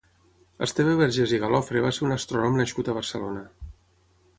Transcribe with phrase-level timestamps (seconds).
[0.67, 3.51] Esteve Vergés i Galofre va ser un astrònom nascut a Barcelona.